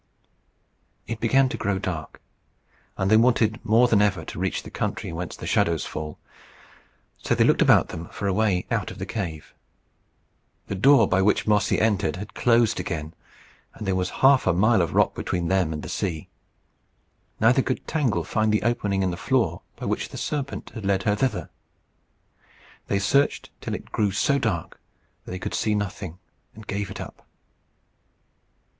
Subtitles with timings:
[1.05, 2.19] It began to grow dark.
[2.97, 6.17] And they wanted more than ever to reach the country whence the shadows fall.
[7.19, 9.53] So they looked about them for a way out of the cave.
[10.65, 13.13] The door by which Mossy entered had closed again,
[13.75, 16.29] and there was half a mile of rock between them and the sea.
[17.39, 21.03] Neither could Tangle find the opening in the floor by which the serpent had led
[21.03, 21.51] her thither.
[22.87, 24.81] They searched till it grew so dark
[25.25, 26.17] that they could see nothing,
[26.55, 27.23] and gave it up.